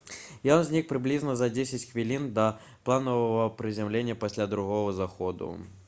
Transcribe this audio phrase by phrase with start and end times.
[0.53, 2.47] ён знік прыблізна за дзесяць хвілін да
[2.89, 5.53] планавага прызямлення пасля другога заходу